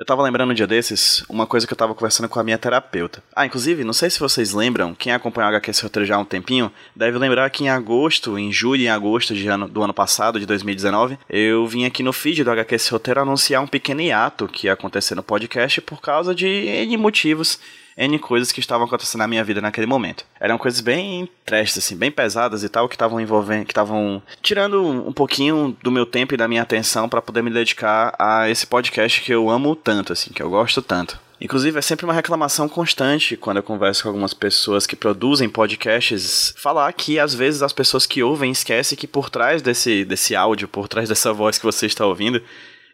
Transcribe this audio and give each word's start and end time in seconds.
Eu 0.00 0.06
tava 0.06 0.22
lembrando 0.22 0.52
um 0.52 0.54
dia 0.54 0.66
desses, 0.66 1.22
uma 1.28 1.46
coisa 1.46 1.66
que 1.66 1.74
eu 1.74 1.76
tava 1.76 1.94
conversando 1.94 2.26
com 2.26 2.40
a 2.40 2.42
minha 2.42 2.56
terapeuta. 2.56 3.22
Ah, 3.36 3.44
inclusive, 3.44 3.84
não 3.84 3.92
sei 3.92 4.08
se 4.08 4.18
vocês 4.18 4.54
lembram, 4.54 4.94
quem 4.94 5.12
acompanha 5.12 5.48
o 5.48 5.50
HQ 5.50 5.72
Roteiro 5.82 6.06
já 6.06 6.16
há 6.16 6.18
um 6.18 6.24
tempinho, 6.24 6.72
deve 6.96 7.18
lembrar 7.18 7.50
que 7.50 7.64
em 7.64 7.68
agosto, 7.68 8.38
em 8.38 8.50
julho 8.50 8.80
e 8.80 8.86
em 8.86 8.88
agosto 8.88 9.34
ano, 9.46 9.68
do 9.68 9.82
ano 9.82 9.92
passado, 9.92 10.40
de 10.40 10.46
2019, 10.46 11.18
eu 11.28 11.66
vim 11.66 11.84
aqui 11.84 12.02
no 12.02 12.14
feed 12.14 12.42
do 12.42 12.50
HQ 12.50 12.76
Roteiro 12.90 13.20
anunciar 13.20 13.62
um 13.62 13.66
pequeno 13.66 14.00
hiato 14.00 14.48
que 14.48 14.68
ia 14.68 14.72
acontecer 14.72 15.14
no 15.14 15.22
podcast 15.22 15.82
por 15.82 16.00
causa 16.00 16.34
de 16.34 16.46
N 16.46 16.96
motivos 16.96 17.60
N 18.00 18.18
coisas 18.18 18.50
que 18.50 18.60
estavam 18.60 18.86
acontecendo 18.86 19.20
na 19.20 19.28
minha 19.28 19.44
vida 19.44 19.60
naquele 19.60 19.86
momento. 19.86 20.24
Eram 20.40 20.56
coisas 20.56 20.80
bem 20.80 21.28
tristes, 21.44 21.84
assim, 21.84 21.96
bem 21.96 22.10
pesadas 22.10 22.64
e 22.64 22.68
tal, 22.68 22.88
que 22.88 22.94
estavam 22.94 23.20
envolvendo, 23.20 23.66
que 23.66 23.72
estavam 23.72 24.22
tirando 24.42 24.82
um 24.82 25.12
pouquinho 25.12 25.76
do 25.82 25.90
meu 25.90 26.06
tempo 26.06 26.32
e 26.32 26.36
da 26.36 26.48
minha 26.48 26.62
atenção 26.62 27.08
para 27.08 27.20
poder 27.20 27.42
me 27.42 27.50
dedicar 27.50 28.14
a 28.18 28.48
esse 28.48 28.66
podcast 28.66 29.20
que 29.20 29.32
eu 29.32 29.50
amo 29.50 29.76
tanto, 29.76 30.12
assim, 30.12 30.32
que 30.32 30.42
eu 30.42 30.48
gosto 30.48 30.80
tanto. 30.80 31.20
Inclusive, 31.40 31.78
é 31.78 31.82
sempre 31.82 32.04
uma 32.04 32.12
reclamação 32.12 32.68
constante 32.68 33.34
quando 33.34 33.56
eu 33.56 33.62
converso 33.62 34.02
com 34.02 34.10
algumas 34.10 34.34
pessoas 34.34 34.86
que 34.86 34.94
produzem 34.94 35.48
podcasts, 35.48 36.52
falar 36.56 36.92
que 36.92 37.18
às 37.18 37.34
vezes 37.34 37.62
as 37.62 37.72
pessoas 37.72 38.04
que 38.04 38.22
ouvem 38.22 38.52
esquecem 38.52 38.96
que 38.96 39.06
por 39.06 39.30
trás 39.30 39.62
desse, 39.62 40.04
desse 40.04 40.36
áudio, 40.36 40.68
por 40.68 40.86
trás 40.86 41.08
dessa 41.08 41.32
voz 41.32 41.56
que 41.56 41.64
você 41.64 41.86
está 41.86 42.04
ouvindo, 42.04 42.42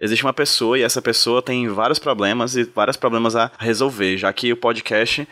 existe 0.00 0.24
uma 0.24 0.32
pessoa 0.32 0.78
e 0.78 0.82
essa 0.82 1.02
pessoa 1.02 1.42
tem 1.42 1.68
vários 1.68 1.98
problemas 1.98 2.56
e 2.56 2.64
vários 2.64 2.96
problemas 2.96 3.36
a 3.36 3.50
resolver, 3.58 4.16
já 4.16 4.32
que 4.32 4.52
o 4.52 4.56
podcast 4.56 5.26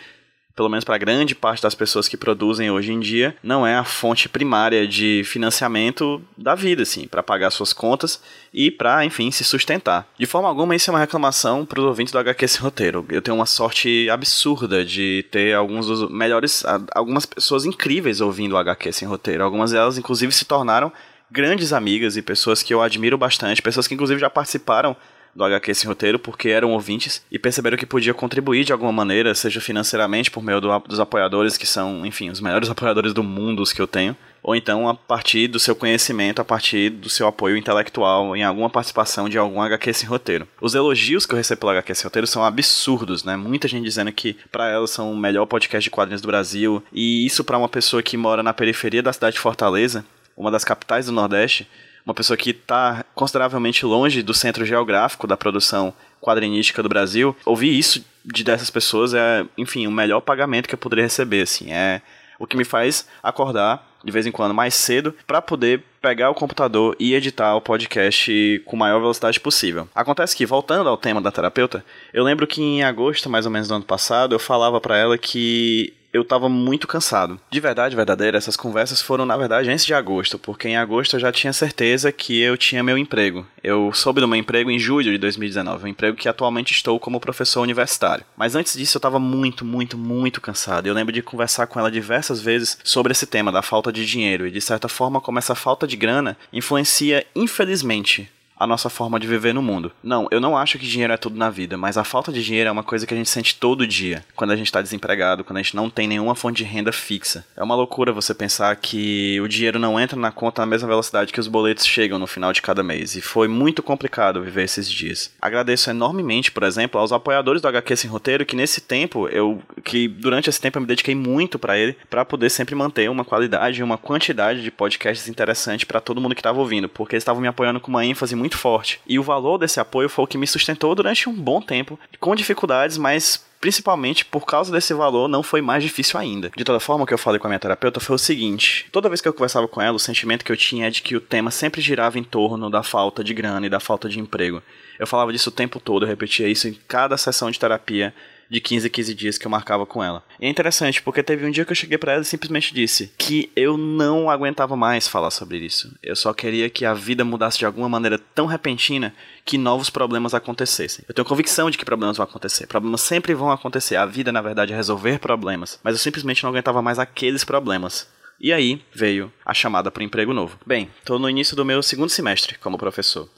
pelo 0.55 0.69
menos 0.69 0.85
para 0.85 0.97
grande 0.97 1.35
parte 1.35 1.63
das 1.63 1.75
pessoas 1.75 2.07
que 2.07 2.17
produzem 2.17 2.71
hoje 2.71 2.93
em 2.93 3.01
dia, 3.01 3.35
não 3.43 3.67
é 3.67 3.75
a 3.75 3.85
fonte 3.85 4.29
primária 4.29 4.87
de 4.87 5.23
financiamento 5.25 6.23
da 6.39 6.55
vida, 6.55 6.83
assim, 6.83 7.09
para 7.09 7.23
pagar 7.23 7.51
suas 7.51 7.73
contas 7.73 8.23
e 8.53 8.71
para, 8.71 9.05
enfim, 9.05 9.31
se 9.31 9.43
sustentar. 9.43 10.07
De 10.17 10.27
forma 10.27 10.49
alguma, 10.49 10.77
isso 10.77 10.91
é 10.91 10.93
uma 10.93 11.01
reclamação 11.01 11.67
para 11.67 11.81
os 11.81 11.87
ouvintes 11.87 12.13
do 12.13 12.19
HQ 12.19 12.47
Sem 12.47 12.61
Roteiro. 12.61 13.05
Eu 13.11 13.21
tenho 13.21 13.37
uma 13.37 13.47
sorte 13.47 14.09
absurda 14.09 14.85
de 14.85 15.27
ter 15.31 15.55
alguns 15.55 15.87
dos 15.87 16.09
melhores, 16.09 16.65
algumas 16.95 17.27
pessoas 17.27 17.65
incríveis 17.65 18.21
ouvindo 18.21 18.53
o 18.53 18.59
HQ 18.59 18.93
Sem 18.93 19.09
Roteiro. 19.09 19.43
Algumas 19.43 19.73
delas, 19.73 19.99
inclusive, 19.99 20.33
se 20.33 20.45
tornaram 20.45 20.93
grandes 21.35 21.73
amigas 21.73 22.17
e 22.17 22.23
pessoas 22.23 22.63
que 22.63 22.73
eu 22.73 22.81
admiro 22.81 23.19
bastante, 23.19 23.61
pessoas 23.61 23.89
que 23.89 23.95
inclusive 23.95 24.21
já 24.21 24.31
participaram 24.31 24.97
do 25.35 25.43
HQ 25.43 25.75
Sem 25.75 25.89
Roteiro 25.89 26.17
porque 26.17 26.49
eram 26.49 26.71
ouvintes 26.71 27.25
e 27.29 27.41
perceberam 27.41 27.77
que 27.77 27.85
podia 27.85 28.15
contribuir 28.15 28.65
de 28.65 28.73
alguma 28.73 28.93
maneira, 28.93 29.35
seja 29.35 29.61
financeiramente 29.61 30.31
por 30.31 30.45
meio 30.45 30.61
do, 30.61 30.79
dos 30.79 31.01
apoiadores 31.01 31.57
que 31.59 31.67
são, 31.67 32.07
enfim, 32.07 32.31
os 32.31 32.41
melhores 32.41 32.71
apoiadores 32.71 33.13
do 33.13 33.25
mundo 33.25 33.63
os 33.63 33.73
que 33.73 33.83
eu 33.83 33.87
tenho, 33.89 34.17
ou 34.45 34.55
então 34.55 34.89
a 34.89 34.95
partir 34.95 35.49
do 35.49 35.59
seu 35.59 35.75
conhecimento, 35.75 36.41
a 36.41 36.45
partir 36.45 36.89
do 36.89 37.09
seu 37.09 37.27
apoio 37.27 37.57
intelectual 37.57 38.37
em 38.37 38.45
alguma 38.45 38.71
participação 38.71 39.29
de 39.29 39.37
algum 39.37 39.61
HQ 39.61 39.93
Sem 39.93 40.09
Roteiro. 40.09 40.47
Os 40.61 40.77
elogios 40.77 41.27
que 41.27 41.33
eu 41.33 41.37
recebo 41.37 41.63
pelo 41.63 41.73
HQ 41.73 41.95
Sem 41.97 42.05
Roteiro 42.05 42.29
são 42.29 42.45
absurdos, 42.45 43.25
né? 43.25 43.37
Muita 43.37 43.67
gente 43.67 43.83
dizendo 43.83 44.13
que 44.13 44.37
para 44.53 44.69
elas 44.69 44.91
são 44.91 45.13
o 45.13 45.17
melhor 45.17 45.47
podcast 45.47 45.83
de 45.83 45.91
quadrinhos 45.91 46.23
do 46.23 46.29
Brasil, 46.29 46.81
e 46.93 47.27
isso 47.27 47.43
para 47.43 47.59
uma 47.59 47.69
pessoa 47.69 48.05
que 48.05 48.17
mora 48.17 48.41
na 48.41 48.55
periferia 48.55 49.03
da 49.03 49.13
cidade 49.13 49.35
de 49.35 49.41
Fortaleza, 49.41 50.05
uma 50.37 50.51
das 50.51 50.65
capitais 50.65 51.07
do 51.07 51.13
Nordeste, 51.13 51.69
uma 52.05 52.15
pessoa 52.15 52.37
que 52.37 52.51
está 52.51 53.05
consideravelmente 53.15 53.87
longe 53.87 54.23
do 54.23 54.35
centro 54.35 54.65
geográfico 54.65 55.27
da 55.27 55.37
produção 55.37 55.95
quadrinística 56.21 56.83
do 56.83 56.89
Brasil, 56.89 57.37
ouvir 57.45 57.79
isso 57.79 58.05
de 58.25 58.45
dessas 58.45 58.71
pessoas 58.71 59.15
é, 59.15 59.45
enfim, 59.57 59.87
o 59.87 59.91
melhor 59.91 60.21
pagamento 60.21 60.69
que 60.69 60.75
eu 60.75 60.79
poderia 60.79 61.05
receber, 61.05 61.43
assim, 61.43 61.73
é 61.73 62.01
o 62.39 62.47
que 62.47 62.57
me 62.57 62.65
faz 62.65 63.07
acordar 63.23 63.87
de 64.05 64.13
vez 64.13 64.27
em 64.27 64.33
quando 64.33 64.55
mais 64.55 64.75
cedo 64.75 65.15
para 65.27 65.41
poder 65.41 65.83
pegar 66.01 66.31
o 66.31 66.35
computador 66.35 66.95
e 66.99 67.15
editar 67.15 67.57
o 67.57 67.61
podcast 67.61 68.63
com 68.67 68.77
a 68.77 68.81
maior 68.81 69.01
velocidade 69.01 69.41
possível. 69.41 69.89
Acontece 69.95 70.37
que, 70.37 70.45
voltando 70.45 70.89
ao 70.89 70.97
tema 70.97 71.23
da 71.23 71.33
terapeuta, 71.33 71.83
eu 72.13 72.23
lembro 72.23 72.47
que 72.47 72.61
em 72.61 72.83
agosto, 72.83 73.31
mais 73.31 73.47
ou 73.47 73.53
menos 73.53 73.69
do 73.69 73.75
ano 73.75 73.85
passado, 73.85 74.35
eu 74.35 74.39
falava 74.39 74.81
para 74.81 74.99
ela 74.99 75.17
que 75.17 75.95
eu 76.15 76.25
tava 76.25 76.49
muito 76.49 76.87
cansado. 76.87 77.41
De 77.51 77.59
verdade, 77.59 77.97
verdadeira, 77.97 78.39
essas 78.39 78.57
conversas 78.57 79.03
foram, 79.03 79.27
na 79.27 79.37
verdade, 79.37 79.69
antes 79.69 79.85
de 79.85 79.93
agosto, 79.93 80.39
porque 80.39 80.69
em 80.69 80.77
agosto 80.77 81.17
eu 81.17 81.21
já 81.21 81.33
tinha 81.33 81.53
certeza 81.53 82.13
que 82.13 82.41
eu 82.41 82.57
tinha 82.57 82.85
meu 82.85 82.97
emprego. 82.97 83.45
Eu 83.65 83.93
soube 83.93 84.21
do 84.21 84.29
meu 84.29 84.39
emprego 84.39 84.71
em 84.71 84.79
julho 84.79 85.11
de 85.11 85.19
2019, 85.19 85.85
um 85.85 85.89
emprego 85.89 86.17
que 86.17 86.29
atualmente 86.29 86.71
estou 86.71 87.01
como 87.01 87.19
professor 87.19 87.63
universitário. 87.63 88.25
Mas 88.37 88.55
antes 88.55 88.75
disso 88.75 88.97
eu 88.97 89.01
tava 89.01 89.19
muito, 89.19 89.65
muito, 89.65 89.99
muito 89.99 90.41
cansado. 90.41 90.87
Eu 90.87 90.95
lembro 90.95 91.13
de 91.13 91.21
conversar 91.21 91.67
com 91.67 91.81
ela 91.81 91.91
diversas 91.91 92.41
vezes 92.41 92.79
sobre 92.85 93.11
esse 93.11 93.27
tema 93.27 93.51
da 93.51 93.61
falta 93.61 93.93
de 93.93 94.07
dinheiro 94.07 94.47
e 94.47 94.53
de 94.53 94.61
certa 94.61 94.89
forma 94.89 95.21
como 95.21 95.41
essa 95.41 95.57
falta 95.57 95.85
de 95.85 95.97
grana 95.97 96.37
influencia, 96.53 97.27
infelizmente, 97.35 98.31
a 98.59 98.67
nossa 98.67 98.89
forma 98.89 99.19
de 99.19 99.27
viver 99.27 99.53
no 99.53 99.63
mundo. 99.63 99.93
Não, 100.03 100.29
eu 100.31 100.41
não 100.41 100.57
acho 100.57 100.79
que 100.79 100.87
dinheiro 100.87 101.13
é 101.13 101.17
tudo 101.17 101.37
na 101.37 101.51
vida, 101.51 101.77
mas 101.77 101.97
a 101.97 102.05
falta 102.05 102.33
de 102.33 102.45
dinheiro 102.45 102.69
é 102.69 102.73
uma 102.73 102.83
coisa 102.83 103.07
que 103.07 103.15
a 103.15 103.17
gente 103.17 103.29
sente 103.29 103.57
todo 103.57 103.87
dia, 103.87 104.25
quando 104.37 104.53
a 104.53 104.57
gente 104.57 104.67
está 104.67 104.81
desempregado, 104.81 105.45
quando 105.45 105.59
a 105.59 105.63
gente 105.63 105.77
não 105.77 105.91
tem 105.91 106.07
nenhuma 106.07 106.35
fonte 106.35 106.59
de 106.59 106.65
renda 106.65 106.93
fixa. 106.93 107.45
É 107.57 107.63
uma 107.63 107.75
loucura 107.75 108.13
você 108.13 108.35
pensar 108.35 108.75
que 108.77 109.41
o 109.41 109.49
dinheiro 109.49 109.79
não 109.79 109.99
entra 109.99 110.19
na 110.19 110.31
conta 110.31 110.63
na 110.63 110.67
mesma 110.67 110.89
velocidade 110.89 111.33
que 111.33 111.41
os 111.41 111.49
boletos 111.49 111.87
chegam 111.87 112.19
no 112.19 112.27
final 112.27 112.53
de 112.53 112.63
cada 112.63 112.83
mês, 112.83 113.17
e 113.17 113.21
foi 113.21 113.49
muito 113.49 113.83
complicado 113.83 114.43
viver 114.43 114.65
esses 114.65 114.91
dias. 114.91 115.33
Agradeço 115.41 115.91
enormemente, 115.91 116.53
por 116.53 116.63
exemplo, 116.63 117.01
aos 117.01 117.13
apoiadores 117.13 117.61
do 117.61 117.69
HQ 117.69 117.97
Sem 117.97 118.11
Roteiro, 118.11 118.47
que 118.47 118.57
nesse 118.57 118.81
tempo, 118.81 119.29
eu 119.29 119.61
que 119.83 120.09
durante 120.09 120.49
esse 120.49 120.61
tempo 120.61 120.79
eu 120.79 120.83
me 120.83 120.87
dediquei 120.87 121.15
muito 121.15 121.59
para 121.59 121.77
ele, 121.77 121.97
para 122.09 122.25
poder 122.25 122.51
sempre 122.51 122.75
manter 122.75 123.11
uma 123.11 123.25
qualidade 123.25 123.81
e 123.81 123.83
uma 123.83 123.99
quantidade 123.99 124.63
de 124.63 124.71
podcasts 124.71 125.29
interessante 125.29 125.85
para 125.85 126.01
todo 126.01 126.21
mundo 126.21 126.35
que 126.35 126.41
estava 126.41 126.59
ouvindo, 126.59 126.89
porque 126.89 127.17
eles 127.17 127.23
estavam 127.23 127.43
me 127.43 127.49
apoiando 127.49 127.81
com 127.81 127.89
uma 127.89 128.05
ênfase 128.05 128.35
muito 128.35 128.44
forte. 128.51 129.01
E 129.07 129.19
o 129.19 129.23
valor 129.23 129.59
desse 129.59 129.81
apoio 129.81 130.09
foi 130.09 130.25
o 130.25 130.29
que 130.29 130.39
me 130.39 130.47
sustentou 130.47 130.95
durante 130.95 131.29
um 131.29 131.33
bom 131.33 131.61
tempo, 131.61 131.99
com 132.21 132.35
dificuldades, 132.35 132.99
mas 132.99 133.45
principalmente 133.65 134.27
por 134.27 134.45
causa 134.45 134.71
desse 134.71 134.93
valor, 134.93 135.27
não 135.27 135.43
foi 135.43 135.63
mais 135.63 135.83
difícil 135.83 136.21
ainda. 136.21 136.51
De 136.55 136.65
toda 136.65 136.79
forma, 136.79 137.05
o 137.05 137.07
que 137.07 137.15
eu 137.15 137.19
falei 137.19 137.41
com 137.41 137.47
a 137.47 137.51
minha 137.51 137.59
terapeuta 137.59 137.99
foi 137.99 138.15
o 138.15 138.19
seguinte: 138.19 138.87
toda 138.93 139.09
vez 139.09 139.23
que 139.23 139.29
eu 139.29 139.33
conversava 139.33 139.67
com 139.67 139.81
ela, 139.81 139.97
o 139.97 139.99
sentimento 139.99 140.45
que 140.45 140.53
eu 140.53 140.57
tinha 140.57 140.89
é 140.89 140.91
de 140.91 141.01
que 141.01 141.17
o 141.17 141.21
tema 141.21 141.51
sempre 141.51 141.81
girava 141.81 142.19
em 142.19 142.23
torno 142.23 142.69
da 142.69 142.83
falta 142.83 143.25
de 143.25 143.33
grana 143.33 143.67
e 143.67 143.71
da 143.71 143.81
falta 143.81 144.07
de 144.07 144.21
emprego. 144.21 144.63
Eu 144.99 145.07
falava 145.07 145.33
disso 145.33 145.49
o 145.49 145.53
tempo 145.53 145.81
todo, 145.81 146.05
eu 146.05 146.09
repetia 146.09 146.47
isso 146.47 146.69
em 146.69 146.75
cada 146.87 147.17
sessão 147.17 147.51
de 147.51 147.59
terapia 147.59 148.15
de 148.49 148.61
15 148.61 148.87
a 148.87 148.91
15 148.91 149.15
dias 149.15 149.39
que 149.39 149.47
eu 149.47 149.51
marcava 149.51 149.87
com 149.87 150.03
ela. 150.03 150.25
E 150.41 150.47
é 150.47 150.49
interessante, 150.49 151.03
porque 151.03 151.23
teve 151.23 151.47
um 151.47 151.51
dia 151.51 151.65
que 151.65 151.73
eu 151.73 151.77
cheguei 151.77 151.99
para 151.99 152.13
ela 152.13 152.23
e 152.23 152.25
simplesmente 152.25 152.75
disse 152.75 153.13
que 153.19 153.51
eu 153.57 153.77
não 153.77 154.31
aguentava 154.31 154.77
mais 154.77 155.09
falar 155.09 155.31
sobre 155.31 155.59
isso. 155.59 155.95
Eu 156.03 156.17
só 156.17 156.33
queria 156.33 156.69
que 156.71 156.85
a 156.85 156.95
vida 156.95 157.25
mudasse 157.25 157.59
de 157.59 157.67
alguma 157.67 157.89
maneira 157.89 158.19
tão 158.19 158.47
repentina 158.47 159.15
que 159.45 159.59
novos 159.59 159.91
problemas 159.91 160.35
acontecessem. 160.35 161.05
Eu 161.09 161.15
tenho 161.15 161.27
convicção 161.27 161.71
de 161.71 161.79
que 161.79 161.85
problemas 161.85 162.17
vão 162.17 162.25
acontecer. 162.25 162.67
Problemas 162.67 163.01
sempre 163.01 163.35
vão 163.35 163.51
acontecer. 163.51 163.97
A 163.97 164.07
vida, 164.07 164.33
na 164.33 164.41
verdade, 164.41 164.73
é 164.73 164.77
resolver 164.77 165.19
problemas. 165.19 165.79
Mas 165.83 165.95
eu 165.95 165.99
simplesmente 165.99 166.43
não 166.43 166.51
aguentava 166.51 166.83
mais 166.83 166.99
aqueles 166.99 167.45
problemas. 167.45 168.09
E 168.41 168.53
aí 168.53 168.83
veio 168.93 169.33
a 169.45 169.55
chamada 169.55 169.91
para 169.91 170.03
emprego 170.03 170.33
novo. 170.33 170.59
Bem, 170.67 170.91
estou 170.99 171.19
no 171.19 171.31
início 171.31 171.57
do 171.57 171.65
meu 171.65 171.83
segundo 171.83 172.11
semestre 172.11 172.59
como 172.59 172.79
professor. 172.79 173.29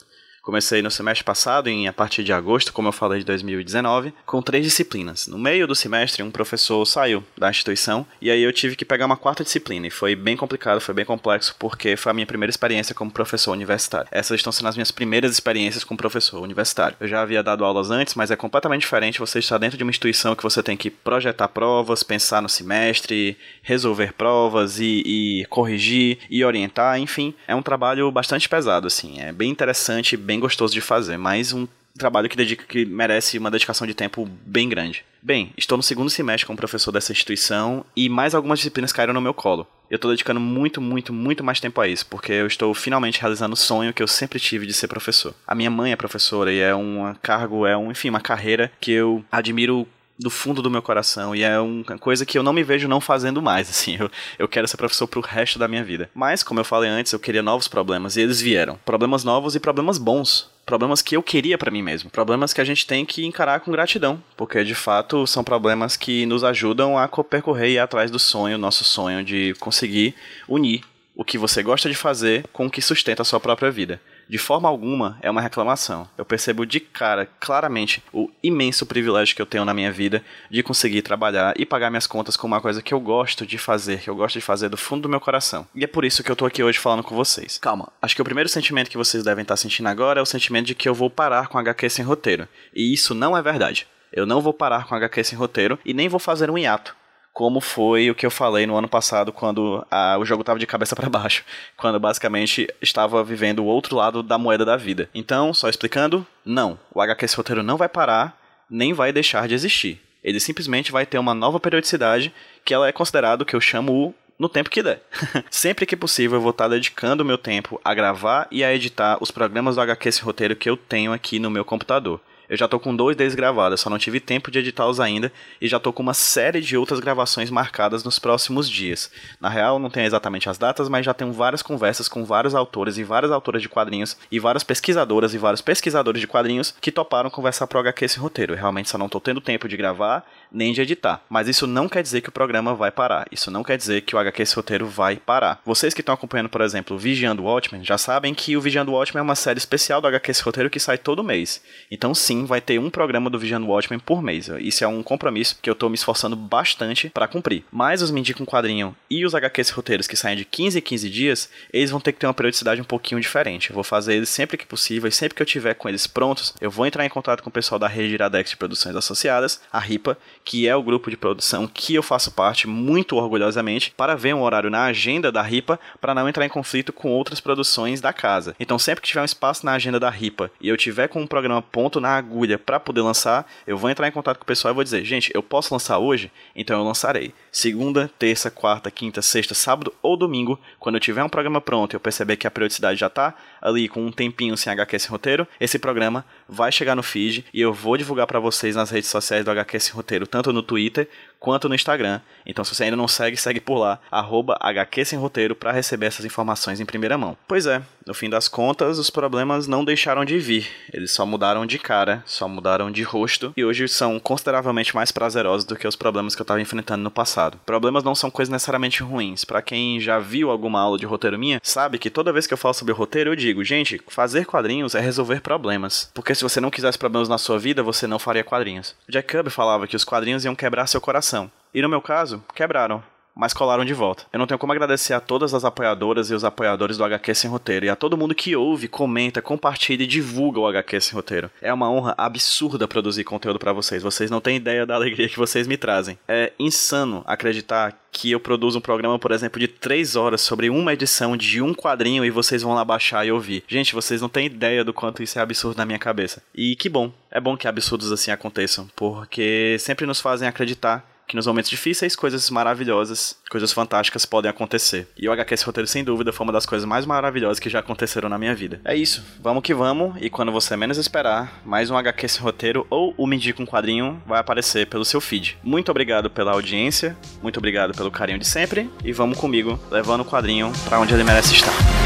Comecei 0.47 0.81
no 0.81 0.93
semestre 0.93 1.25
passado, 1.25 1.69
em 1.69 1.89
a 1.89 1.93
partir 1.93 2.23
de 2.23 2.33
agosto, 2.33 2.73
como 2.73 2.87
eu 2.87 2.93
falei, 2.93 3.19
de 3.19 3.25
2019, 3.25 4.15
com 4.25 4.41
três 4.41 4.65
disciplinas. 4.65 5.27
No 5.27 5.37
meio 5.37 5.67
do 5.67 5.75
semestre, 5.75 6.23
um 6.23 6.31
professor 6.31 6.87
saiu 6.87 7.25
da 7.37 7.51
instituição 7.51 8.07
e 8.23 8.31
aí 8.31 8.45
eu 8.45 8.53
tive 8.53 8.77
que 8.77 8.85
pegar 8.85 9.07
uma 9.07 9.17
quarta 9.17 9.43
disciplina. 9.43 9.89
E 9.89 9.91
foi 9.91 10.15
bem 10.15 10.37
complicado, 10.37 10.81
foi 10.81 10.95
bem 10.95 11.05
complexo, 11.05 11.57
porque 11.59 11.97
foi 11.97 12.13
a 12.13 12.15
minha 12.15 12.29
primeira 12.29 12.49
experiência 12.49 12.95
como 12.95 13.11
professor 13.11 13.51
universitário. 13.51 14.07
Essas 14.13 14.37
estão 14.37 14.53
sendo 14.53 14.69
as 14.69 14.77
minhas 14.77 14.93
primeiras 14.93 15.33
experiências 15.33 15.83
como 15.83 15.99
professor 15.99 16.41
universitário. 16.41 16.97
Eu 17.01 17.09
já 17.09 17.23
havia 17.23 17.43
dado 17.43 17.65
aulas 17.65 17.91
antes, 17.91 18.15
mas 18.15 18.31
é 18.31 18.37
completamente 18.37 18.83
diferente 18.83 19.19
você 19.19 19.41
estar 19.41 19.59
dentro 19.59 19.77
de 19.77 19.83
uma 19.83 19.91
instituição 19.91 20.37
que 20.37 20.45
você 20.45 20.63
tem 20.63 20.77
que 20.77 20.91
projetar 20.91 21.49
provas, 21.49 22.05
pensar 22.05 22.41
no 22.41 22.49
semestre, 22.49 23.37
resolver 23.63 24.13
provas 24.13 24.79
e, 24.79 25.03
e 25.05 25.47
corrigir 25.47 26.19
e 26.31 26.45
orientar, 26.45 27.01
enfim. 27.01 27.35
É 27.49 27.55
um 27.57 27.63
trabalho 27.63 28.13
bastante 28.13 28.49
pesado, 28.49 28.87
assim. 28.87 29.21
É 29.21 29.33
bem 29.33 29.51
interessante, 29.51 30.17
bem 30.17 30.36
bem 30.37 30.41
gostoso 30.41 30.75
de 30.75 30.81
fazer, 30.83 31.17
mas 31.17 31.53
um 31.53 31.67
trabalho 31.99 32.29
que, 32.29 32.37
dedica, 32.37 32.65
que 32.67 32.85
merece 32.85 33.39
uma 33.39 33.51
dedicação 33.51 33.87
de 33.87 33.95
tempo 33.95 34.29
bem 34.45 34.69
grande. 34.69 35.03
Bem, 35.23 35.51
estou 35.57 35.79
no 35.79 35.83
segundo 35.83 36.11
semestre 36.11 36.47
como 36.47 36.59
professor 36.59 36.93
dessa 36.93 37.11
instituição 37.11 37.85
e 37.97 38.09
mais 38.09 38.35
algumas 38.35 38.59
disciplinas 38.59 38.93
caíram 38.93 39.15
no 39.15 39.21
meu 39.21 39.33
colo. 39.33 39.67
Eu 39.91 39.97
estou 39.97 40.11
dedicando 40.11 40.39
muito, 40.39 40.81
muito, 40.81 41.13
muito 41.13 41.43
mais 41.43 41.59
tempo 41.59 41.81
a 41.81 41.89
isso, 41.89 42.07
porque 42.07 42.33
eu 42.33 42.47
estou 42.47 42.75
finalmente 42.75 43.21
realizando 43.21 43.55
o 43.55 43.57
sonho 43.57 43.95
que 43.95 44.03
eu 44.03 44.07
sempre 44.07 44.39
tive 44.39 44.67
de 44.67 44.75
ser 44.75 44.89
professor. 44.89 45.35
A 45.47 45.55
minha 45.55 45.71
mãe 45.71 45.93
é 45.93 45.97
professora 45.97 46.53
e 46.53 46.59
é 46.59 46.75
um 46.75 47.15
cargo, 47.23 47.67
é 47.67 47.77
um, 47.77 47.91
enfim, 47.91 48.11
uma 48.11 48.21
carreira 48.21 48.71
que 48.79 48.93
eu 48.93 49.25
admiro 49.33 49.89
do 50.19 50.31
fundo 50.31 50.63
do 50.63 50.71
meu 50.71 50.83
coração 50.83 51.35
e 51.35 51.43
é 51.43 51.59
uma 51.59 51.99
coisa 51.99 52.25
que 52.25 52.39
eu 52.39 52.43
não 52.43 52.53
me 52.53 52.63
vejo 52.63 52.89
não 52.89 53.01
fazendo 53.01 53.43
mais, 53.43 53.69
assim, 53.71 53.97
eu, 53.99 54.11
eu 54.39 54.49
quero 54.49 54.67
ser 54.67 54.77
professor 54.77 55.07
pro 55.07 55.21
resto 55.21 55.59
da 55.59 55.69
minha 55.69 55.85
vida. 55.85 56.11
Mas, 56.15 56.43
como 56.43 56.61
eu 56.61 56.65
falei 56.65 56.89
antes, 56.89 57.13
eu 57.13 57.19
queria 57.19 57.43
novos 57.43 57.69
problemas 57.69 58.17
e 58.17 58.23
eles 58.23 58.41
vieram. 58.41 58.79
Problemas 58.85 59.25
novos 59.25 59.55
e 59.55 59.61
problemas 59.61 59.99
bons. 59.99 60.51
Problemas 60.65 61.01
que 61.01 61.17
eu 61.17 61.23
queria 61.23 61.57
para 61.57 61.71
mim 61.71 61.83
mesmo. 61.83 62.11
Problemas 62.11 62.53
que 62.53 62.61
a 62.61 62.65
gente 62.65 62.87
tem 62.87 63.05
que 63.05 63.25
encarar 63.25 63.61
com 63.61 63.71
gratidão, 63.71 64.21
porque 64.37 64.65
de 64.65 64.75
fato 64.75 65.25
são 65.27 65.45
problemas 65.45 65.97
que 65.97 66.27
nos 66.27 66.43
ajudam 66.43 66.99
a 66.99 67.09
percorrer 67.09 67.69
e 67.69 67.73
ir 67.75 67.79
atrás 67.79 68.11
do 68.11 68.19
sonho, 68.19 68.59
nosso 68.59 68.83
sonho 68.83 69.23
de 69.23 69.55
conseguir 69.61 70.15
unir 70.49 70.83
o 71.15 71.25
que 71.25 71.39
você 71.39 71.63
gosta 71.63 71.89
de 71.89 71.95
fazer 71.95 72.45
com 72.53 72.67
o 72.67 72.71
que 72.71 72.83
sustenta 72.83 73.23
a 73.23 73.25
sua 73.25 73.39
própria 73.39 73.71
vida. 73.71 74.01
De 74.29 74.39
forma 74.39 74.69
alguma 74.69 75.19
é 75.23 75.31
uma 75.31 75.41
reclamação. 75.41 76.09
Eu 76.19 76.25
percebo 76.25 76.67
de 76.67 76.81
cara, 76.81 77.27
claramente, 77.39 78.03
o 78.13 78.31
imenso 78.43 78.85
privilégio 78.85 79.37
que 79.37 79.43
eu 79.43 79.47
tenho 79.47 79.65
na 79.65 79.75
minha 79.75 79.93
vida 79.93 80.25
de 80.51 80.63
conseguir 80.63 81.03
trabalhar 81.03 81.55
e 81.57 81.65
pagar 81.65 81.91
minhas 81.91 82.07
contas 82.07 82.37
com 82.37 82.47
uma 82.47 82.61
coisa 82.61 82.83
que 82.83 82.93
eu 82.93 83.01
gosto 83.01 83.47
de 83.47 83.59
fazer, 83.59 84.01
que 84.01 84.11
eu 84.11 84.17
gosto 84.17 84.35
de 84.35 84.41
fazer 84.41 84.69
do 84.69 84.77
fundo 84.77 85.03
do 85.03 85.09
meu 85.09 85.21
coração. 85.21 85.67
E 85.75 85.85
é 85.85 85.87
por 85.87 86.05
isso 86.05 86.23
que 86.23 86.31
eu 86.31 86.37
tô 86.37 86.45
aqui 86.47 86.63
hoje 86.63 86.79
falando 86.79 87.03
com 87.03 87.15
vocês. 87.15 87.59
Calma, 87.59 87.93
acho 88.03 88.15
que 88.15 88.23
o 88.23 88.25
primeiro 88.25 88.49
sentimento 88.49 88.91
que 88.91 88.97
vocês 88.97 89.23
devem 89.23 89.43
estar 89.43 89.57
sentindo 89.57 89.89
agora 89.89 90.19
é 90.19 90.23
o 90.23 90.27
sentimento 90.27 90.67
de 90.67 90.75
que 90.75 90.89
eu 90.89 90.95
vou 90.95 91.09
parar 91.09 91.49
com 91.49 91.59
HQ 91.59 91.89
sem 91.91 92.05
roteiro. 92.05 92.49
E 92.75 92.93
isso 92.93 93.15
não 93.15 93.37
é 93.37 93.43
verdade. 93.43 93.87
Eu 94.13 94.27
não 94.27 94.41
vou 94.41 94.53
parar 94.53 94.87
com 94.87 94.95
HQ 94.95 95.25
sem 95.25 95.39
roteiro 95.39 95.79
e 95.85 95.93
nem 95.93 96.09
vou 96.09 96.21
fazer 96.21 96.51
um 96.51 96.59
hiato 96.59 96.97
como 97.37 97.61
foi 97.61 98.11
o 98.11 98.15
que 98.15 98.25
eu 98.25 98.31
falei 98.31 98.67
no 98.67 98.79
ano 98.79 98.89
passado 98.89 99.31
quando 99.31 99.87
a, 99.91 100.17
o 100.17 100.25
jogo 100.25 100.41
estava 100.41 100.59
de 100.59 100.67
cabeça 100.67 100.97
para 100.97 101.11
baixo, 101.11 101.45
quando 101.77 102.01
basicamente 102.01 102.67
estava 102.81 103.23
vivendo 103.23 103.59
o 103.59 103.67
outro 103.67 103.95
lado 103.95 104.23
da 104.23 104.39
moeda 104.39 104.65
da 104.65 104.75
vida. 104.75 105.11
Então, 105.15 105.53
só 105.53 105.69
explicando, 105.69 106.27
não, 106.43 106.79
o 106.95 106.99
HQ 106.99 107.27
esse 107.27 107.37
roteiro 107.37 107.63
não 107.63 107.77
vai 107.77 107.91
parar, 107.91 108.41
nem 108.71 108.95
vai 108.95 109.13
deixar 109.13 109.47
de 109.47 109.53
existir. 109.53 110.01
Ele 110.25 110.41
simplesmente 110.41 110.91
vai 110.91 111.05
ter 111.05 111.19
uma 111.19 111.35
nova 111.35 111.61
periodicidade 111.61 112.33
que 112.65 112.73
ela 112.73 112.89
é 112.89 112.93
considerado 112.93 113.45
que 113.45 113.55
eu 113.55 113.61
chamo 113.61 113.93
o 113.93 114.15
no 114.39 114.49
tempo 114.49 114.71
que 114.71 114.83
der. 114.83 115.03
Sempre 115.51 115.85
que 115.85 115.95
possível, 115.95 116.39
eu 116.39 116.43
vou 116.43 116.53
estar 116.53 116.69
dedicando 116.69 117.23
o 117.23 117.27
meu 117.27 117.37
tempo 117.37 117.79
a 117.85 117.93
gravar 117.93 118.49
e 118.51 118.65
a 118.65 118.75
editar 118.75 119.19
os 119.21 119.31
programas 119.31 119.75
do 119.75 119.83
HQ 119.83 120.09
esse 120.09 120.23
roteiro 120.23 120.57
que 120.57 120.71
eu 120.71 120.77
tenho 120.77 121.13
aqui 121.13 121.39
no 121.39 121.51
meu 121.51 121.67
computador. 121.67 122.19
Eu 122.49 122.57
já 122.57 122.69
tô 122.69 122.79
com 122.79 122.95
dois 122.95 123.17
deles 123.17 123.35
gravados, 123.35 123.81
só 123.81 123.91
não 123.91 123.99
tive 123.99 124.21
tempo 124.21 124.51
de 124.51 124.59
editá-los 124.59 125.01
ainda 125.01 125.33
e 125.61 125.69
já 125.69 125.81
tô 125.81 125.93
com 125.93 126.03
uma 126.03 126.15
série 126.15 126.61
de 126.61 126.77
outras 126.77 127.01
gravações 127.01 127.51
marcadas 127.51 128.05
nos 128.05 128.19
próximos 128.19 128.69
dias. 128.69 129.11
Na 129.41 129.49
real, 129.49 129.79
não 129.79 129.91
tenho 129.91 130.07
exatamente 130.07 130.49
as 130.49 130.59
datas, 130.59 130.89
mas 130.89 131.05
já 131.05 131.13
tenho 131.13 131.33
várias 131.33 131.63
conversas 131.63 132.09
com 132.09 132.25
vários 132.25 132.55
autores 132.55 132.99
e 132.99 133.05
várias 133.05 133.33
autoras 133.33 133.63
de 133.63 133.69
quadrinhos 133.69 134.17
e 134.31 134.39
várias 134.39 134.63
pesquisadoras 134.63 135.35
e 135.35 135.39
vários 135.39 135.61
pesquisadores 135.61 136.21
de 136.21 136.27
quadrinhos 136.27 136.75
que 136.81 136.93
toparam 136.93 137.31
conversar 137.31 137.67
pro 137.67 137.79
HQ 137.79 138.05
esse 138.05 138.19
roteiro. 138.19 138.53
Eu 138.53 138.59
realmente 138.59 138.89
só 138.89 138.99
não 138.99 139.09
tô 139.09 139.21
tendo 139.21 139.41
tempo 139.41 139.69
de 139.69 139.77
gravar 139.77 140.25
nem 140.51 140.73
de 140.73 140.81
editar. 140.81 141.23
Mas 141.29 141.49
isso 141.49 141.67
não 141.67 141.89
quer 141.89 142.03
dizer 142.03 142.21
que 142.21 142.29
o 142.29 142.33
programa 142.33 142.75
vai 142.75 142.91
parar. 142.91 143.27
Isso 143.31 143.51
não 143.51 143.63
quer 143.63 143.77
dizer 143.77 144.03
que 144.03 144.15
o 144.15 144.19
HQ 144.19 144.43
esse 144.43 144.57
roteiro 144.57 144.87
vai 144.87 145.17
parar. 145.17 145.61
Vocês 145.65 145.95
que 145.95 146.01
estão 146.01 146.15
acompanhando, 146.15 146.49
por 146.49 146.61
exemplo, 146.61 146.97
o 146.97 146.99
Vigiando 146.99 147.43
Watchmen, 147.43 147.85
já 147.85 147.99
sabem 147.99 148.35
que 148.35 148.57
o 148.57 148.61
Vigiando 148.61 148.93
Watchmen 148.93 149.21
é 149.21 149.23
uma 149.23 149.35
série 149.35 149.59
especial 149.59 150.01
do 150.01 150.07
HQ 150.09 150.31
esse 150.31 150.43
roteiro 150.43 150.71
que 150.71 150.81
sai 150.81 150.99
todo 150.99 151.25
mês. 151.25 151.63
Então 151.91 152.15
sim, 152.15 152.45
vai 152.45 152.61
ter 152.61 152.79
um 152.79 152.91
programa 152.91 153.31
do 153.31 153.39
Vigiando 153.39 153.67
Watchmen 153.67 153.99
por 153.99 154.23
mês. 154.23 154.49
Isso 154.61 154.85
é 154.85 154.89
um 154.89 155.03
compromisso 155.03 155.59
que 155.61 155.69
eu 155.69 155.75
tô 155.75 155.89
me 155.89 155.95
esforçando 155.95 156.37
bastante 156.37 157.11
para 157.11 157.29
cumprir. 157.29 157.65
Mas 157.71 158.03
os 158.03 158.11
Me 158.11 158.21
Indica 158.21 158.43
um 158.43 158.47
Quadrinho 158.47 158.97
e 159.09 159.25
os 159.25 159.35
HQ 159.35 159.61
esse 159.61 159.73
roteiros 159.73 160.07
que 160.07 160.17
saem 160.17 160.37
de 160.37 160.45
15 160.45 160.79
em 160.79 160.83
15 160.83 161.11
dias, 161.11 161.51
eles 161.73 161.91
vão 161.91 162.01
ter 162.01 162.13
que 162.13 162.19
ter 162.19 162.27
uma 162.27 162.35
periodicidade 162.35 162.81
um 162.81 162.85
pouquinho 162.85 163.21
diferente. 163.21 163.71
Eu 163.71 163.75
vou 163.75 163.85
fazer 163.85 164.15
eles 164.15 164.29
sempre 164.29 164.57
que 164.57 164.67
possível 164.67 165.09
e 165.09 165.13
sempre 165.13 165.35
que 165.35 165.43
eu 165.43 165.47
tiver 165.47 165.75
com 165.75 165.89
eles 165.89 166.07
prontos, 166.07 166.55
eu 166.61 166.71
vou 166.71 166.87
entrar 166.87 167.05
em 167.05 167.09
contato 167.09 167.43
com 167.43 167.49
o 167.49 167.53
pessoal 167.53 167.79
da 167.79 167.89
rede 167.89 168.15
Iradex 168.15 168.51
de 168.51 168.57
Produções 168.57 168.97
Associadas, 168.97 169.61
a 169.73 169.79
RIPA, 169.79 170.19
que 170.47 170.69
é 170.69 170.77
o 170.77 170.83
grupo 170.83 171.11
de 171.11 171.17
produção 171.17 171.67
que 171.67 171.97
eu 171.97 172.03
faço 172.05 172.31
parte 172.31 172.69
muito 172.69 173.17
orgulhosamente, 173.17 173.93
para 173.97 174.15
ver 174.15 174.33
um 174.33 174.43
horário 174.43 174.71
na 174.71 174.85
agenda 174.85 175.33
da 175.33 175.43
RIPA 175.43 175.79
para 176.01 176.15
não 176.15 176.29
entrar 176.29 176.47
em 176.47 176.49
conflito 176.49 176.93
com 176.93 177.11
outras 177.11 177.41
produções 177.41 178.01
da 178.01 178.13
casa. 178.13 178.55
Então, 178.61 178.79
sempre 178.79 179.03
que 179.03 179.09
tiver 179.09 179.23
um 179.23 179.25
espaço 179.25 179.67
na 179.67 179.73
agenda 179.73 179.99
da 179.99 180.09
RIPA 180.09 180.51
e 180.61 180.69
eu 180.69 180.77
tiver 180.77 181.09
com 181.09 181.21
um 181.21 181.27
programa 181.27 181.61
ponto 181.61 182.01
na 182.01 182.17
agulha 182.17 182.59
para 182.59 182.79
poder 182.79 183.03
lançar, 183.03 183.45
eu 183.67 183.77
vou 183.77 183.91
entrar 183.91 184.07
em 184.07 184.13
contato 184.13 184.39
com 184.39 184.45
o 184.45 184.47
pessoal 184.47 184.73
e 184.73 184.75
vou 184.77 184.85
dizer: 184.85 185.05
gente, 185.05 185.33
eu 185.35 185.43
posso 185.43 185.75
lançar 185.75 185.99
hoje? 185.99 186.31
Então 186.55 186.79
eu 186.79 186.85
lançarei. 186.85 187.35
Segunda, 187.51 188.09
terça, 188.17 188.49
quarta, 188.49 188.89
quinta, 188.89 189.21
sexta, 189.23 189.53
sábado 189.55 189.93
ou 190.01 190.17
domingo, 190.17 190.61
quando 190.79 190.95
eu 190.95 191.01
tiver 191.01 191.25
um 191.25 191.29
programa 191.29 191.61
pronto 191.61 191.95
e 191.95 191.97
eu 191.97 192.01
perceber 192.01 192.37
que 192.37 192.47
a 192.47 192.51
periodicidade 192.51 193.01
já 193.01 193.09
está 193.09 193.35
ali 193.61 193.89
com 193.89 194.07
um 194.07 194.13
tempinho 194.13 194.57
sem 194.57 194.73
HQ 194.73 194.95
esse 194.95 195.09
roteiro, 195.09 195.49
esse 195.59 195.77
programa 195.77 196.25
vai 196.49 196.71
chegar 196.71 196.95
no 196.95 197.03
feed 197.03 197.45
e 197.53 197.61
eu 197.61 197.73
vou 197.73 197.97
divulgar 197.97 198.29
para 198.29 198.39
vocês 198.39 198.77
nas 198.77 198.91
redes 198.91 199.11
sociais 199.11 199.45
do 199.45 199.51
HQ 199.51 199.77
esse 199.77 199.91
roteiro, 199.91 200.27
tanto 200.37 200.53
no 200.53 200.65
Twitter 200.65 201.09
quanto 201.39 201.69
no 201.69 201.75
Instagram. 201.75 202.21
Então, 202.45 202.65
se 202.65 202.75
você 202.75 202.85
ainda 202.85 202.97
não 202.97 203.09
segue, 203.09 203.37
segue 203.37 203.61
por 203.61 203.79
lá, 203.79 203.99
arroba 204.11 204.57
HQ 204.61 205.05
Sem 205.05 205.19
Roteiro, 205.19 205.55
para 205.55 205.73
receber 205.73 206.07
essas 206.07 206.25
informações 206.25 206.81
em 206.81 206.87
primeira 206.87 207.19
mão. 207.19 207.37
Pois 207.47 207.67
é, 207.67 207.83
no 208.07 208.15
fim 208.15 208.31
das 208.31 208.49
contas, 208.49 208.99
os 208.99 209.11
problemas 209.11 209.67
não 209.67 209.85
deixaram 209.85 210.25
de 210.25 210.39
vir. 210.39 210.69
Eles 210.93 211.11
só 211.11 211.27
mudaram 211.27 211.67
de 211.67 211.79
cara, 211.79 212.23
só 212.25 212.49
mudaram 212.49 212.91
de 212.91 213.03
rosto, 213.03 213.53
e 213.57 213.65
hoje 213.65 213.89
são 213.89 214.19
consideravelmente 214.21 214.95
mais 214.95 215.11
prazerosos 215.11 215.65
do 215.65 215.77
que 215.77 215.89
os 215.89 215.97
problemas 215.97 216.35
que 216.35 216.41
eu 216.41 216.45
estava 216.45 216.61
enfrentando 216.61 217.03
no 217.03 217.11
passado. 217.11 217.59
Problemas 217.67 218.05
não 218.05 218.15
são 218.15 218.31
coisas 218.31 218.53
necessariamente 218.53 219.03
ruins. 219.03 219.45
Para 219.45 219.63
quem 219.63 220.01
já 220.01 220.19
viu 220.19 220.51
alguma 220.51 220.81
aula 220.81 220.99
de 220.99 221.07
roteiro 221.07 221.39
minha, 221.39 221.61
sabe 221.63 221.99
que 221.99 222.11
toda 222.11 222.33
vez 222.33 222.47
que 222.47 222.55
eu 222.55 222.59
falo 222.59 222.75
sobre 222.75 222.95
roteiro, 222.95 223.31
eu 223.31 223.37
digo, 223.37 223.65
gente, 223.65 224.01
fazer 224.09 224.47
quadrinhos 224.47 224.95
é 224.95 225.01
resolver 225.01 225.41
problemas. 225.41 226.11
Porque 226.15 226.35
se 226.35 226.43
você 226.43 226.61
não 226.61 226.71
quisesse 226.71 226.99
problemas 226.99 227.29
na 227.29 227.39
sua 227.39 227.59
vida, 227.59 227.83
você 227.83 228.07
não 228.07 228.19
faria 228.19 228.45
quadrinhos. 228.45 228.95
Jack 229.09 229.29
Kirby 229.29 229.51
falava 229.51 229.87
que 229.87 229.97
os 229.97 230.05
quadrinhos 230.05 230.45
iam 230.45 230.55
quebrar 230.55 230.87
seu 230.87 231.01
coração 231.01 231.26
e 231.75 231.83
no 231.83 231.89
meu 231.89 232.01
caso, 232.01 232.43
quebraram 232.55 233.03
mas 233.37 233.53
colaram 233.53 233.85
de 233.85 233.93
volta. 233.93 234.25
Eu 234.33 234.39
não 234.39 234.47
tenho 234.47 234.59
como 234.59 234.73
agradecer 234.73 235.13
a 235.13 235.21
todas 235.21 235.53
as 235.53 235.65
apoiadoras 235.65 236.31
e 236.31 236.35
os 236.35 236.43
apoiadores 236.43 236.97
do 236.97 237.05
HQ 237.05 237.35
Sem 237.35 237.51
Roteiro 237.51 237.85
e 237.85 237.91
a 237.91 237.95
todo 237.95 238.17
mundo 238.17 238.35
que 238.35 238.57
ouve, 238.57 238.89
comenta, 238.89 239.43
compartilha 239.43 240.03
e 240.03 240.07
divulga 240.07 240.59
o 240.59 240.67
HQ 240.67 241.01
Sem 241.03 241.15
Roteiro. 241.15 241.51
É 241.61 241.73
uma 241.73 241.91
honra 241.91 242.15
absurda 242.17 242.89
produzir 242.89 243.25
conteúdo 243.25 243.59
para 243.59 243.75
vocês. 243.75 244.03
Vocês 244.03 244.31
não 244.31 244.41
têm 244.41 244.57
ideia 244.57 244.87
da 244.87 244.95
alegria 244.95 245.29
que 245.29 245.37
vocês 245.37 245.67
me 245.67 245.77
trazem. 245.77 246.19
É 246.27 246.53
insano 246.59 247.23
acreditar 247.27 247.95
que 248.11 248.31
eu 248.31 248.41
produzo 248.41 248.79
um 248.79 248.81
programa, 248.81 249.19
por 249.19 249.31
exemplo, 249.31 249.61
de 249.61 249.69
três 249.69 250.17
horas 250.17 250.41
sobre 250.41 250.71
uma 250.71 250.95
edição 250.95 251.37
de 251.37 251.61
um 251.61 251.75
quadrinho 251.75 252.25
e 252.25 252.31
vocês 252.31 252.63
vão 252.63 252.73
lá 252.73 252.83
baixar 252.83 253.27
e 253.27 253.31
ouvir. 253.31 253.63
Gente, 253.69 253.95
vocês 253.95 254.23
não 254.23 254.29
têm 254.31 254.47
ideia 254.47 254.83
do 254.83 254.95
quanto 254.95 255.23
isso 255.23 255.39
é 255.39 255.43
absurdo 255.43 255.77
na 255.77 255.85
minha 255.85 255.99
cabeça. 255.99 256.43
E 256.55 256.75
que 256.77 256.89
bom. 256.89 257.13
É 257.31 257.39
bom 257.39 257.55
que 257.59 257.69
absurdos 257.69 258.11
assim 258.11 258.31
aconteçam, 258.31 258.89
porque 258.97 259.77
sempre 259.79 260.07
nos 260.07 260.23
fazem 260.23 260.49
acreditar 260.49 261.07
que 261.27 261.37
nos 261.37 261.47
momentos 261.47 261.71
difíceis, 261.71 262.15
coisas 262.15 262.49
maravilhosas, 262.51 263.37
coisas 263.51 263.73
fantásticas 263.73 264.25
podem 264.25 264.51
acontecer. 264.51 265.09
E 265.17 265.29
o 265.29 265.33
HQ 265.33 265.55
esse 265.55 265.65
roteiro, 265.65 265.89
sem 265.89 266.05
dúvida, 266.05 266.33
foi 266.33 266.45
uma 266.45 266.53
das 266.53 266.67
coisas 266.67 266.87
mais 266.87 267.05
maravilhosas 267.05 267.59
que 267.59 267.71
já 267.71 267.81
aconteceram 267.81 268.29
na 268.29 268.39
minha 268.39 268.55
vida. 268.55 268.81
É 268.85 268.95
isso, 268.95 269.25
vamos 269.41 269.63
que 269.63 269.75
vamos, 269.75 270.15
e 270.21 270.31
quando 270.31 270.53
você 270.53 270.77
menos 270.77 270.99
esperar, 270.99 271.61
mais 271.65 271.91
um 271.91 271.97
HQ 271.97 272.27
esse 272.27 272.41
roteiro 272.41 272.87
ou 272.91 273.15
o 273.17 273.27
Me 273.27 273.37
um 273.59 273.67
Quadrinho 273.67 274.23
vai 274.27 274.41
aparecer 274.41 274.87
pelo 274.87 275.05
seu 275.05 275.21
feed. 275.21 275.59
Muito 275.63 275.91
obrigado 275.91 276.31
pela 276.31 276.53
audiência, 276.53 277.17
muito 277.43 277.59
obrigado 277.59 277.95
pelo 277.95 278.11
carinho 278.11 278.39
de 278.39 278.47
sempre, 278.47 278.91
e 279.05 279.13
vamos 279.13 279.39
comigo, 279.39 279.79
levando 279.91 280.21
o 280.21 280.25
quadrinho 280.25 280.73
para 280.85 280.99
onde 280.99 281.15
ele 281.15 281.25
merece 281.25 281.55
estar. 281.55 282.06